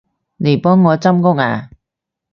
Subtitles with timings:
[0.03, 0.05] 嚟幫
[0.83, 1.69] 我執屋吖